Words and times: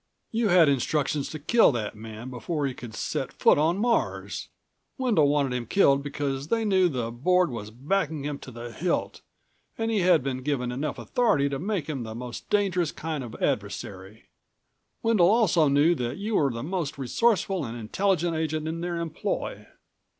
You 0.31 0.47
had 0.47 0.67
instructions 0.67 1.29
to 1.29 1.37
kill 1.37 1.71
that 1.73 1.93
man 1.95 2.31
before 2.31 2.65
he 2.65 2.73
could 2.73 2.95
set 2.95 3.31
foot 3.31 3.59
on 3.59 3.77
Mars. 3.77 4.47
Wendel 4.97 5.27
wanted 5.29 5.53
him 5.53 5.67
killed 5.67 6.01
because 6.01 6.47
they 6.47 6.65
knew 6.65 6.89
the 6.89 7.11
Board 7.11 7.51
was 7.51 7.69
backing 7.69 8.25
him 8.25 8.39
to 8.39 8.49
the 8.49 8.71
hilt 8.71 9.21
and 9.77 9.91
he 9.91 9.99
had 9.99 10.23
been 10.23 10.41
given 10.41 10.71
enough 10.71 10.97
authority 10.97 11.49
to 11.49 11.59
make 11.59 11.85
him 11.85 12.01
the 12.01 12.15
most 12.15 12.49
dangerous 12.49 12.91
kind 12.91 13.23
of 13.23 13.35
adversary. 13.35 14.25
Wendel 15.03 15.29
also 15.29 15.67
knew 15.67 15.93
that 15.93 16.17
you 16.17 16.33
were 16.33 16.49
the 16.49 16.63
most 16.63 16.97
resourceful 16.97 17.63
and 17.63 17.77
intelligent 17.77 18.35
agent 18.35 18.67
in 18.67 18.81
their 18.81 18.95
employ. 18.97 19.67